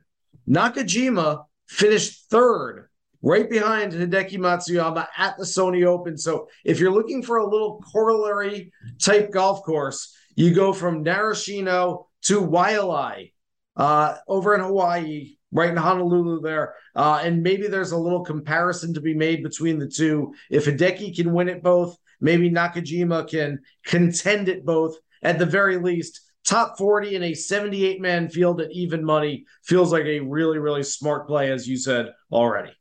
[0.50, 2.88] Nakajima finished third,
[3.22, 6.18] right behind Hideki Matsuyama at the Sony Open.
[6.18, 12.06] So if you're looking for a little corollary type golf course, you go from Narashino
[12.24, 13.34] to Waialae
[13.76, 16.76] uh, over in Hawaii, right in Honolulu there.
[16.96, 20.34] Uh, and maybe there's a little comparison to be made between the two.
[20.50, 24.98] If Hideki can win it both, maybe Nakajima can contend it both.
[25.24, 29.92] At the very least, top 40 in a 78 man field at even money feels
[29.92, 32.72] like a really, really smart play, as you said already.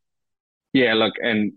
[0.73, 1.55] Yeah, look, and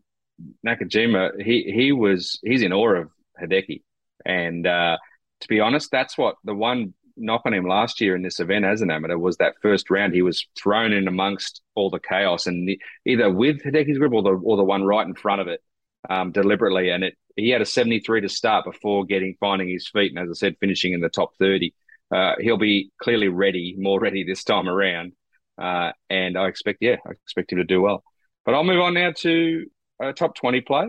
[0.65, 3.09] Nakajima, he he was he's in awe of
[3.41, 3.83] Hideki.
[4.25, 4.97] And uh,
[5.41, 8.65] to be honest, that's what the one knock on him last year in this event
[8.65, 12.47] as an amateur was that first round he was thrown in amongst all the chaos
[12.47, 15.47] and the, either with Hideki's grip or the or the one right in front of
[15.47, 15.61] it
[16.09, 20.11] um, deliberately and it he had a 73 to start before getting finding his feet
[20.11, 21.73] and as I said finishing in the top 30
[22.11, 25.13] uh, he'll be clearly ready, more ready this time around.
[25.57, 28.03] Uh, and I expect, yeah, I expect him to do well.
[28.45, 29.65] But I'll move on now to
[30.01, 30.87] a top 20 play.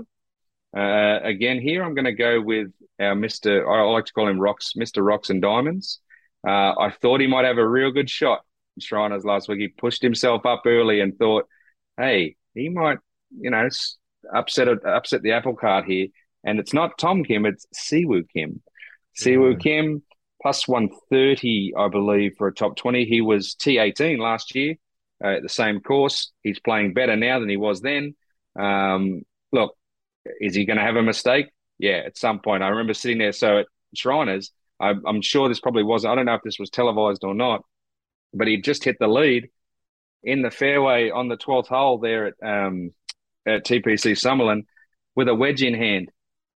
[0.76, 2.68] Uh, again, here I'm going to go with
[3.00, 3.66] our Mr.
[3.68, 5.04] I like to call him Rocks, Mr.
[5.04, 6.00] Rocks and Diamonds.
[6.46, 8.40] Uh, I thought he might have a real good shot.
[8.78, 9.60] Shriners last week.
[9.60, 11.46] He pushed himself up early and thought,
[11.98, 12.98] hey, he might,
[13.30, 13.68] you know,
[14.34, 16.08] upset upset the apple cart here.
[16.44, 18.62] And it's not Tom Kim, it's Siwoo Kim.
[19.18, 19.60] Siwoo mm.
[19.60, 20.02] Kim
[20.40, 23.04] plus 130, I believe, for a top 20.
[23.04, 24.76] He was T18 last year
[25.22, 26.32] uh, at the same course.
[26.42, 28.14] He's playing better now than he was then.
[28.58, 29.22] Um,
[29.52, 29.76] look,
[30.40, 31.50] is he going to have a mistake?
[31.78, 32.62] Yeah, at some point.
[32.62, 33.32] I remember sitting there.
[33.32, 36.70] So at Shriners, I, I'm sure this probably was, I don't know if this was
[36.70, 37.64] televised or not,
[38.32, 39.50] but he just hit the lead
[40.22, 42.90] in the fairway on the 12th hole there at, um,
[43.46, 44.64] at TPC Summerlin
[45.14, 46.10] with a wedge in hand.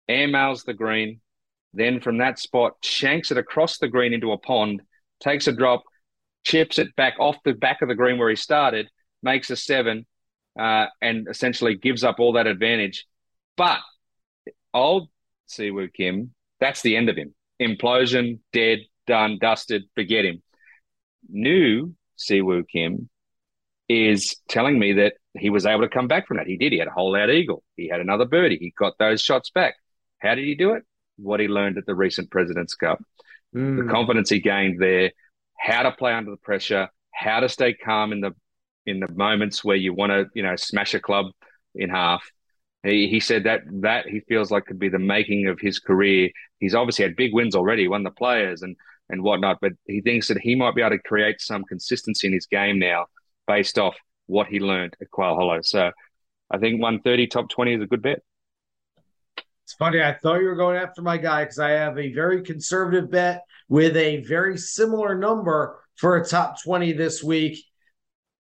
[0.08, 1.20] Airmails the green,
[1.72, 4.82] then from that spot, shanks it across the green into a pond,
[5.20, 5.82] takes a drop,
[6.44, 8.88] chips it back off the back of the green where he started,
[9.22, 10.06] makes a seven,
[10.58, 13.06] uh, and essentially gives up all that advantage.
[13.56, 13.78] But
[14.74, 15.08] old
[15.48, 17.34] Siwoo Kim, that's the end of him.
[17.60, 20.42] Implosion, dead, done, dusted, forget him.
[21.28, 23.08] New Siwoo Kim
[23.88, 26.46] is telling me that he was able to come back from that.
[26.46, 26.72] He did.
[26.72, 27.62] He had a hole out eagle.
[27.76, 28.58] He had another birdie.
[28.58, 29.74] He got those shots back.
[30.18, 30.84] How did he do it?
[31.22, 33.02] what he learned at the recent President's Cup,
[33.54, 33.76] mm.
[33.76, 35.12] the confidence he gained there,
[35.58, 38.32] how to play under the pressure, how to stay calm in the
[38.86, 41.26] in the moments where you want to, you know, smash a club
[41.74, 42.24] in half.
[42.82, 46.30] He, he said that that he feels like could be the making of his career.
[46.58, 48.76] He's obviously had big wins already, won the players and
[49.10, 52.32] and whatnot, but he thinks that he might be able to create some consistency in
[52.32, 53.06] his game now
[53.46, 55.60] based off what he learned at Quail Hollow.
[55.62, 55.90] So
[56.50, 58.20] I think 130 top 20 is a good bet.
[59.64, 60.02] It's funny.
[60.02, 63.44] I thought you were going after my guy because I have a very conservative bet
[63.68, 67.64] with a very similar number for a top 20 this week.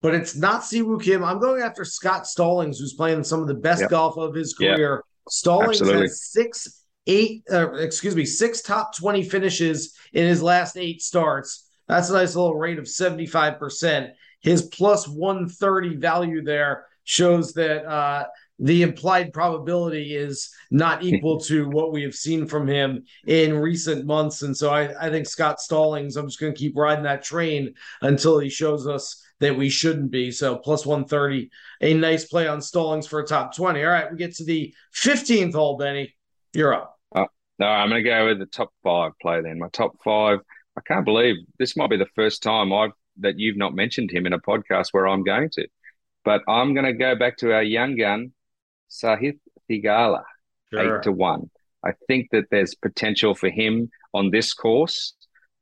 [0.05, 1.25] But it's not Siwoo Kim.
[1.25, 3.89] I'm going after Scott Stallings, who's playing some of the best yep.
[3.89, 4.97] golf of his career.
[4.97, 5.31] Yep.
[5.31, 6.03] Stallings Absolutely.
[6.03, 11.71] has six, eight, uh, excuse me, six top 20 finishes in his last eight starts.
[11.89, 14.11] That's a nice little rate of 75%.
[14.41, 18.27] His plus 130 value there shows that uh,
[18.59, 24.05] the implied probability is not equal to what we have seen from him in recent
[24.05, 24.43] months.
[24.43, 27.73] And so I, I think Scott Stallings, I'm just going to keep riding that train
[28.03, 30.31] until he shows us that we shouldn't be.
[30.31, 33.83] So plus 130, a nice play on Stallings for a top 20.
[33.83, 36.15] All right, we get to the 15th hole, Benny.
[36.53, 36.99] You're up.
[37.15, 37.25] Uh,
[37.59, 39.59] no, I'm going to go with the top five play then.
[39.59, 40.41] My top five.
[40.77, 44.27] I can't believe this might be the first time I've that you've not mentioned him
[44.27, 45.67] in a podcast where I'm going to.
[46.25, 48.33] But I'm going to go back to our young gun,
[48.91, 49.39] Sahith
[49.71, 50.23] Theegala,
[50.73, 50.97] sure.
[50.99, 51.51] eight to one.
[51.85, 55.15] I think that there's potential for him on this course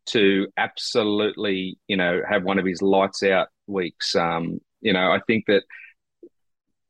[0.06, 4.14] to absolutely, you know, have one of his lights out weeks.
[4.14, 5.62] Um, you know, I think that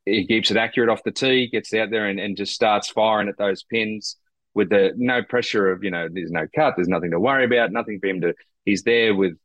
[0.04, 3.28] he keeps it accurate off the tee, gets out there and, and just starts firing
[3.28, 4.16] at those pins
[4.54, 7.72] with the no pressure of, you know, there's no cut, there's nothing to worry about,
[7.72, 9.36] nothing for him to, he's there with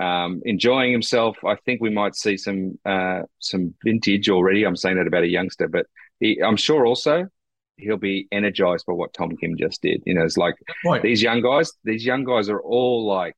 [0.00, 1.36] um, enjoying himself.
[1.44, 4.64] I think we might see some uh, some vintage already.
[4.64, 5.86] I'm saying that about a youngster, but
[6.20, 7.28] he, I'm sure also
[7.78, 10.02] he'll be energized by what Tom Kim just did.
[10.06, 10.54] You know, it's like
[11.02, 13.34] these young guys, these young guys are all like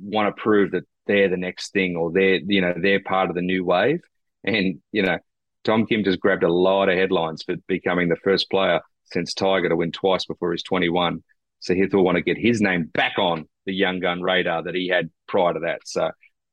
[0.00, 3.34] want to prove that they're the next thing or they're, you know, they're part of
[3.34, 4.00] the new wave.
[4.42, 5.18] And, you know,
[5.64, 9.68] Tom Kim just grabbed a lot of headlines for becoming the first player since Tiger
[9.68, 11.22] to win twice before he's 21.
[11.60, 14.88] So he'll want to get his name back on the young gun radar that he
[14.88, 15.80] had prior to that.
[15.86, 16.10] So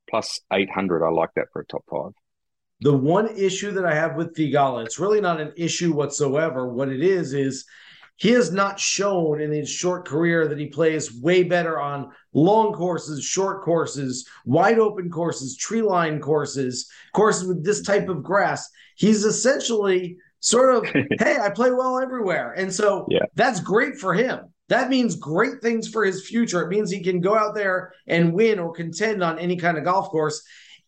[0.09, 2.11] plus 800, I like that for a top five.
[2.81, 6.67] The one issue that I have with Theegala, it's really not an issue whatsoever.
[6.67, 7.65] What it is is
[8.21, 12.71] he has not shown in his short career that he plays way better on long
[12.71, 18.69] courses, short courses, wide open courses, tree line courses, courses with this type of grass.
[18.95, 20.86] He's essentially sort of,
[21.19, 22.51] hey, I play well everywhere.
[22.51, 23.25] And so yeah.
[23.34, 24.53] that's great for him.
[24.69, 26.62] That means great things for his future.
[26.62, 29.84] It means he can go out there and win or contend on any kind of
[29.84, 30.43] golf course.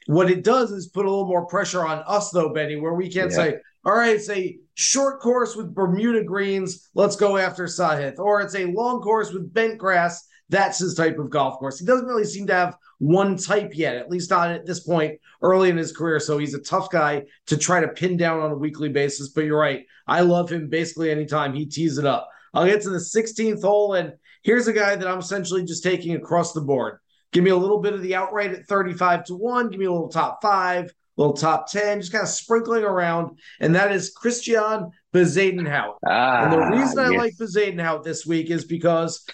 [0.05, 3.09] What it does is put a little more pressure on us, though, Benny, where we
[3.09, 3.35] can't yeah.
[3.37, 6.89] say, all right, it's a short course with Bermuda greens.
[6.93, 8.17] Let's go after Sahith.
[8.17, 10.25] Or it's a long course with bent grass.
[10.49, 11.79] That's his type of golf course.
[11.79, 15.19] He doesn't really seem to have one type yet, at least not at this point
[15.41, 16.19] early in his career.
[16.19, 19.29] So he's a tough guy to try to pin down on a weekly basis.
[19.29, 19.85] But you're right.
[20.07, 22.29] I love him basically anytime he tees it up.
[22.53, 23.95] I'll get to the 16th hole.
[23.95, 26.99] And here's a guy that I'm essentially just taking across the board.
[27.31, 29.69] Give me a little bit of the outright at 35 to 1.
[29.69, 33.37] Give me a little top five, little top 10, just kind of sprinkling around.
[33.59, 35.95] And that is Christian Bezuidenhout.
[36.07, 37.17] Ah, and the reason I yes.
[37.19, 39.25] like Bezuidenhout this week is because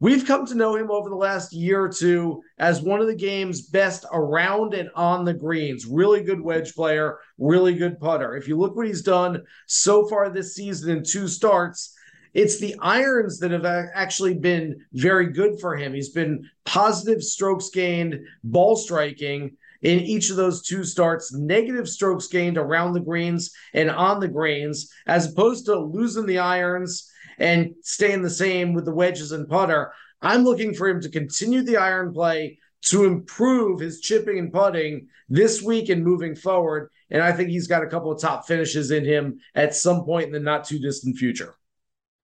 [0.00, 3.14] we've come to know him over the last year or two as one of the
[3.14, 5.86] game's best around and on the greens.
[5.86, 8.36] Really good wedge player, really good putter.
[8.36, 11.96] If you look what he's done so far this season in two starts,
[12.32, 15.94] it's the irons that have actually been very good for him.
[15.94, 22.26] He's been positive strokes gained, ball striking in each of those two starts, negative strokes
[22.26, 27.74] gained around the greens and on the greens, as opposed to losing the irons and
[27.82, 29.92] staying the same with the wedges and putter.
[30.22, 35.08] I'm looking for him to continue the iron play to improve his chipping and putting
[35.28, 36.90] this week and moving forward.
[37.10, 40.26] And I think he's got a couple of top finishes in him at some point
[40.26, 41.54] in the not too distant future.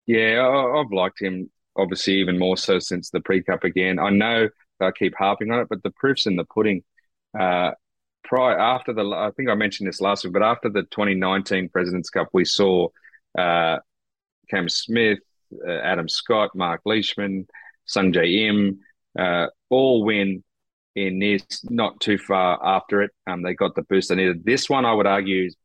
[0.07, 3.99] Yeah, I've liked him obviously even more so since the pre cup again.
[3.99, 4.49] I know
[4.81, 6.83] I keep harping on it, but the proof's in the pudding.
[7.39, 7.73] Uh,
[8.25, 12.11] prior after the, I think I mentioned this last week, but after the 2019 Presidents
[12.11, 12.89] Cup, we saw
[13.39, 13.79] uh,
[14.51, 15.21] Cam Smith,
[15.67, 17.47] uh, Adam Scott, Mark Leishman,
[17.89, 18.81] Sungjae Im,
[19.19, 20.43] uh, all win
[20.95, 23.11] in this not too far after it.
[23.27, 24.45] Um, they got the boost they needed.
[24.45, 25.57] This one, I would argue, is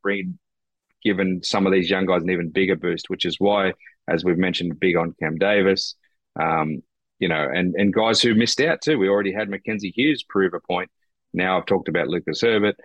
[1.04, 3.74] given some of these young guys an even bigger boost, which is why,
[4.08, 5.96] as we've mentioned, big on Cam Davis,
[6.40, 6.84] um,
[7.20, 8.98] you know, and and guys who missed out too.
[8.98, 10.90] We already had Mackenzie Hughes prove a point.
[11.34, 12.76] Now I've talked about Lucas Herbert.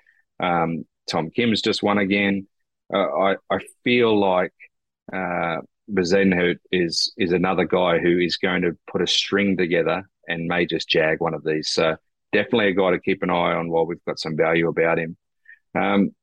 [0.40, 2.46] Um, Tom Kim's just won again.
[2.92, 4.52] Uh, I I feel like
[5.12, 5.58] uh,
[6.72, 10.88] is is another guy who is going to put a string together and may just
[10.88, 11.68] jag one of these.
[11.68, 11.96] So
[12.32, 15.16] definitely a guy to keep an eye on while we've got some value about him.
[15.74, 16.14] Um,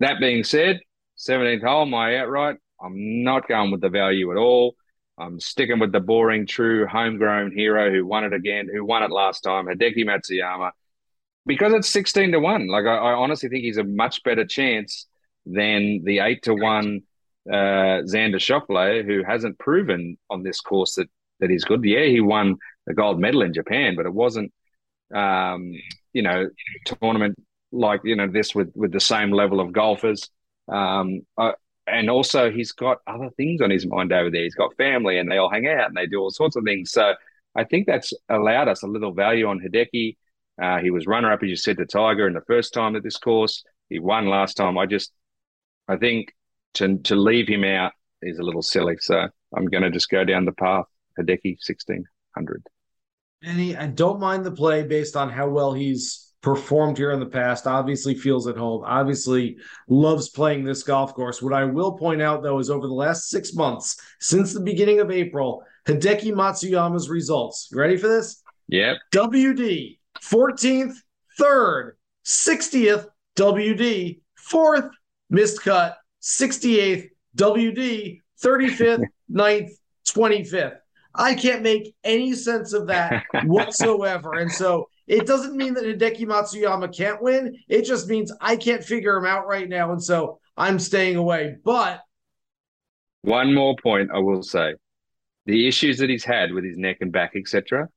[0.00, 0.80] that being said,
[1.18, 4.74] 17th hole, my outright, I'm not going with the value at all.
[5.18, 9.10] I'm sticking with the boring, true, homegrown hero who won it again, who won it
[9.10, 10.72] last time, Hideki Matsuyama,
[11.46, 12.68] because it's 16 to 1.
[12.68, 15.06] Like, I, I honestly think he's a much better chance
[15.46, 17.02] than the 8 to 1
[17.50, 21.08] uh, Xander Schauffele, who hasn't proven on this course that,
[21.40, 21.82] that he's good.
[21.84, 22.56] Yeah, he won
[22.88, 24.52] a gold medal in Japan, but it wasn't
[25.12, 25.72] um,
[26.12, 26.48] you know,
[26.84, 27.36] tournament
[27.70, 30.28] like you know this with with the same level of golfers.
[30.68, 31.52] Um, uh,
[31.86, 34.42] and also he's got other things on his mind over there.
[34.42, 36.92] He's got family, and they all hang out and they do all sorts of things.
[36.92, 37.14] So
[37.54, 40.16] I think that's allowed us a little value on Hideki.
[40.60, 43.02] Uh, he was runner up, as you said, to Tiger in the first time at
[43.02, 43.64] this course.
[43.88, 44.78] He won last time.
[44.78, 45.12] I just,
[45.88, 46.32] I think
[46.74, 48.96] to to leave him out is a little silly.
[49.00, 50.86] So I'm going to just go down the path.
[51.18, 52.62] Hideki, sixteen hundred.
[53.42, 57.20] And he, I don't mind the play based on how well he's performed here in
[57.20, 57.66] the past.
[57.66, 58.82] Obviously, feels at home.
[58.84, 59.56] Obviously,
[59.88, 61.42] loves playing this golf course.
[61.42, 65.00] What I will point out, though, is over the last six months, since the beginning
[65.00, 67.68] of April, Hideki Matsuyama's results.
[67.72, 68.42] You ready for this?
[68.68, 68.96] Yep.
[69.12, 70.94] WD 14th,
[71.40, 71.92] 3rd,
[72.24, 74.20] 60th, WD
[74.50, 74.90] 4th,
[75.30, 79.70] missed cut, 68th, WD 35th, 9th,
[80.08, 80.76] 25th.
[81.14, 84.34] I can't make any sense of that whatsoever.
[84.34, 87.56] and so it doesn't mean that Hideki Matsuyama can't win.
[87.68, 89.92] It just means I can't figure him out right now.
[89.92, 91.56] And so I'm staying away.
[91.64, 92.00] But
[93.22, 94.74] one more point I will say
[95.46, 97.88] the issues that he's had with his neck and back, etc.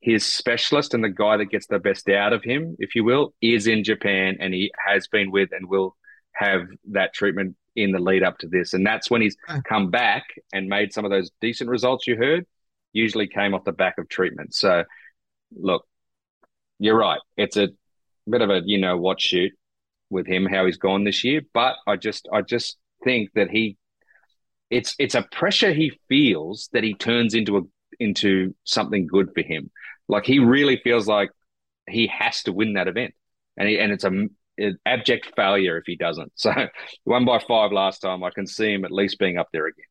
[0.00, 3.34] His specialist and the guy that gets the best out of him, if you will,
[3.42, 5.96] is in Japan and he has been with and will
[6.32, 8.72] have that treatment in the lead up to this.
[8.72, 12.46] And that's when he's come back and made some of those decent results you heard
[12.92, 14.54] usually came off the back of treatment.
[14.54, 14.84] So,
[15.54, 15.84] look,
[16.78, 17.20] you're right.
[17.36, 17.68] It's a
[18.28, 19.52] bit of a you know what shoot
[20.08, 23.76] with him how he's gone this year, but I just I just think that he
[24.70, 27.62] it's it's a pressure he feels that he turns into a
[28.00, 29.70] into something good for him.
[30.08, 31.30] Like he really feels like
[31.88, 33.14] he has to win that event,
[33.56, 34.26] and he, and it's a
[34.58, 36.32] an abject failure if he doesn't.
[36.34, 36.52] So
[37.04, 38.24] won by five last time.
[38.24, 39.84] I can see him at least being up there again.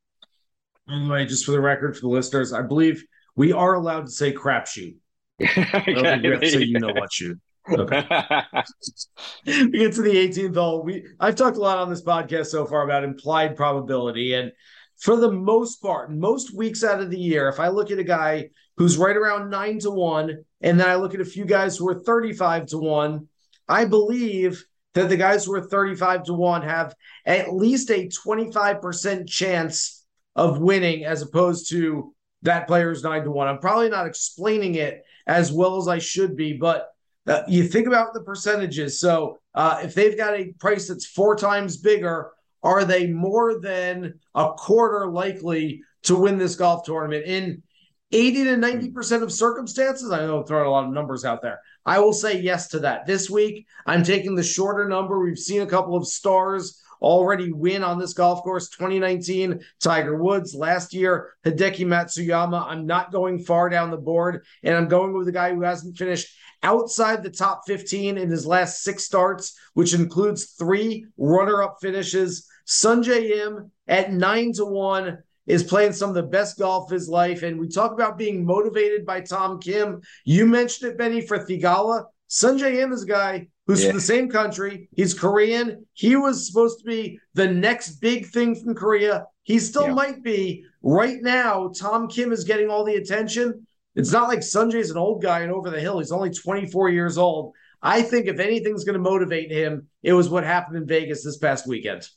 [0.89, 3.03] Anyway, just for the record, for the listeners, I believe
[3.35, 4.95] we are allowed to say crapshoot.
[5.41, 7.39] okay, I don't think we have to say you know what shoot.
[7.71, 8.03] Okay.
[9.45, 10.83] we get to the 18th hole.
[10.83, 14.33] We I've talked a lot on this podcast so far about implied probability.
[14.33, 14.51] And
[14.99, 18.03] for the most part, most weeks out of the year, if I look at a
[18.03, 21.77] guy who's right around nine to one, and then I look at a few guys
[21.77, 23.27] who are 35 to one,
[23.67, 24.63] I believe
[24.95, 30.59] that the guys who are 35 to one have at least a 25% chance of
[30.59, 33.47] winning as opposed to that player's nine to one.
[33.47, 36.89] I'm probably not explaining it as well as I should be, but
[37.27, 38.99] uh, you think about the percentages.
[38.99, 42.31] So uh, if they've got a price that's four times bigger,
[42.63, 47.25] are they more than a quarter likely to win this golf tournament?
[47.25, 47.63] In
[48.11, 49.23] 80 to 90% hmm.
[49.23, 51.59] of circumstances, I know I'm throwing a lot of numbers out there.
[51.85, 53.05] I will say yes to that.
[53.05, 55.19] This week, I'm taking the shorter number.
[55.19, 60.53] We've seen a couple of stars already win on this golf course 2019 Tiger Woods
[60.53, 65.27] last year Hideki Matsuyama I'm not going far down the board and I'm going with
[65.27, 66.27] a guy who hasn't finished
[66.61, 73.31] outside the top 15 in his last 6 starts which includes 3 runner-up finishes Sungjae
[73.31, 75.17] Im at 9 to 1
[75.47, 77.41] is playing some of the best golf of his life.
[77.41, 80.01] And we talk about being motivated by Tom Kim.
[80.23, 82.05] You mentioned it, Benny, for Theegala.
[82.29, 83.89] Sungjae Im is a guy who's yeah.
[83.89, 84.87] from the same country.
[84.95, 85.87] He's Korean.
[85.93, 89.25] He was supposed to be the next big thing from Korea.
[89.41, 89.93] He still yeah.
[89.95, 90.63] might be.
[90.83, 93.65] Right now, Tom Kim is getting all the attention.
[93.95, 95.97] It's not like Sungjae's an old guy and over the hill.
[95.97, 97.53] He's only 24 years old.
[97.81, 101.37] I think if anything's going to motivate him, it was what happened in Vegas this
[101.37, 102.07] past weekend.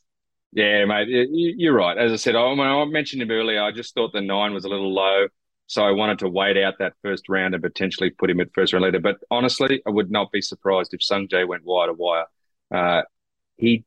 [0.53, 1.97] Yeah, mate, you're right.
[1.97, 3.63] As I said, I mentioned him earlier.
[3.63, 5.29] I just thought the nine was a little low,
[5.67, 8.75] so I wanted to wait out that first round and potentially put him at first
[8.75, 9.01] round leader.
[9.01, 12.27] But honestly, I would not be surprised if Sungjae went wire to wire.
[12.71, 13.03] Uh,
[13.57, 13.85] he,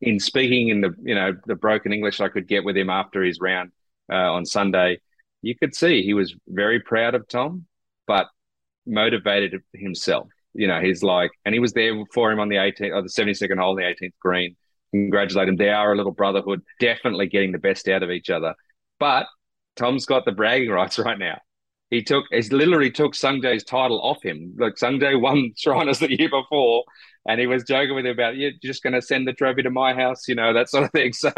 [0.00, 3.22] in speaking in the you know the broken English I could get with him after
[3.22, 3.72] his round
[4.12, 5.00] uh, on Sunday,
[5.42, 7.66] you could see he was very proud of Tom,
[8.06, 8.28] but
[8.86, 10.28] motivated himself.
[10.54, 13.10] You know, he's like, and he was there for him on the 18th or the
[13.10, 14.56] 72nd hole, the 18th green.
[14.92, 15.56] Congratulate him.
[15.56, 18.54] They are a little brotherhood, definitely getting the best out of each other.
[19.00, 19.26] But
[19.76, 21.38] Tom's got the bragging rights right now.
[21.90, 24.54] He took, he literally took Sungjae's title off him.
[24.58, 26.84] Like Sungjae won Shriners the year before,
[27.28, 29.70] and he was joking with him about, you're just going to send the trophy to
[29.70, 31.12] my house, you know, that sort of thing.
[31.12, 31.30] So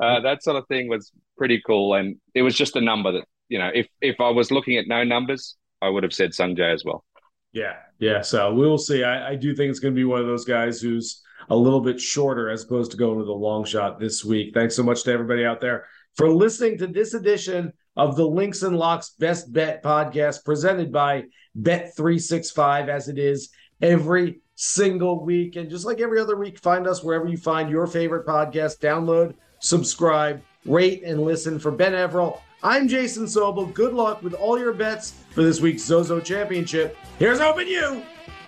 [0.00, 1.94] uh, that sort of thing was pretty cool.
[1.94, 4.86] And it was just a number that, you know, if, if I was looking at
[4.86, 7.04] no numbers, I would have said Sungjae as well.
[7.52, 7.76] Yeah.
[7.98, 8.22] Yeah.
[8.22, 9.02] So we'll see.
[9.02, 11.80] I, I do think it's going to be one of those guys who's a little
[11.80, 14.52] bit shorter as opposed to going with a long shot this week.
[14.54, 15.86] Thanks so much to everybody out there
[16.16, 21.24] for listening to this edition of the Links and Locks Best Bet podcast presented by
[21.58, 25.56] Bet365 as it is every single week.
[25.56, 28.78] And just like every other week, find us wherever you find your favorite podcast.
[28.78, 31.58] Download, subscribe, rate, and listen.
[31.58, 33.72] For Ben Everill, I'm Jason Sobel.
[33.72, 36.96] Good luck with all your bets for this week's Zozo Championship.
[37.18, 38.02] Here's hoping you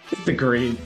[0.08, 0.76] hit the green.